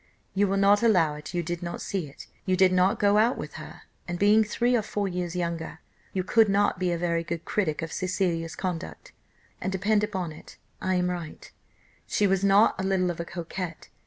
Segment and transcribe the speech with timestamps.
[0.33, 3.37] You will not allow it, you did not see it, you did not go out
[3.37, 5.79] with her, and being three or four years younger,
[6.11, 9.11] you could not be a very good critic of Cecilia's conduct;
[9.61, 11.51] and depend upon it I am right,
[12.07, 13.89] she was not a little of a coquette.